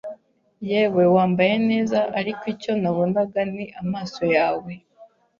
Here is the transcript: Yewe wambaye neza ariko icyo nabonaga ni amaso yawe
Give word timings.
Yewe 0.69 1.03
wambaye 1.15 1.55
neza 1.69 1.99
ariko 2.19 2.43
icyo 2.53 2.71
nabonaga 2.81 3.39
ni 3.53 3.65
amaso 3.81 4.21
yawe 4.35 4.71